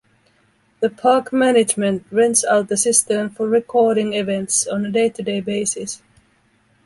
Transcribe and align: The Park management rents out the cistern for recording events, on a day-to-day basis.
The 0.79 0.89
Park 0.89 1.31
management 1.31 2.07
rents 2.09 2.43
out 2.43 2.69
the 2.69 2.75
cistern 2.75 3.29
for 3.29 3.47
recording 3.47 4.13
events, 4.13 4.65
on 4.65 4.83
a 4.83 4.89
day-to-day 4.89 5.41
basis. 5.41 6.01